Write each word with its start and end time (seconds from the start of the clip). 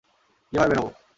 কীভাবে 0.53 0.69
বের 0.69 0.79
হবো? 0.79 0.89